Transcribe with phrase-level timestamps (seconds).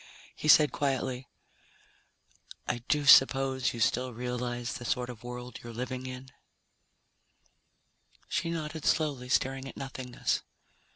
[0.35, 1.27] He said quietly,
[2.67, 6.31] "I do suppose you still realize the sort of world you're living in?"
[8.27, 10.41] She nodded slowly, staring at nothingness.